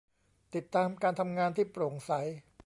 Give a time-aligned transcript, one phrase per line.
[0.55, 2.11] ติดตามการทำงานที่โปร่งใส